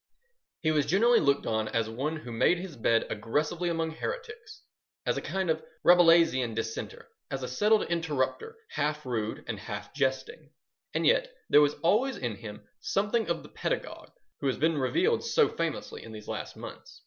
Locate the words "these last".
16.13-16.57